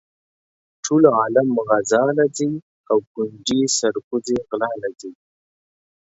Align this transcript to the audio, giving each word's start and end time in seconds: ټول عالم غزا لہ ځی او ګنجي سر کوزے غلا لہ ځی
ټول 0.85 1.03
عالم 1.17 1.47
غزا 1.67 2.03
لہ 2.17 2.25
ځی 2.35 2.51
او 2.89 2.97
ګنجي 3.13 3.59
سر 3.77 3.95
کوزے 4.07 4.37
غلا 4.49 4.71
لہ 4.81 4.89
ځی 4.99 5.11